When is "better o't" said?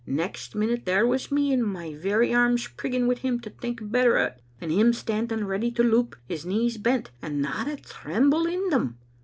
3.91-4.33